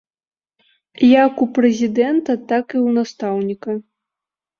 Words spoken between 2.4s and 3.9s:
так і ў настаўніка.